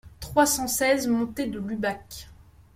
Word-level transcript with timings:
trois 0.19 0.47
cent 0.47 0.65
seize 0.67 1.07
montée 1.07 1.45
de 1.45 1.59
l'Ubac 1.59 2.27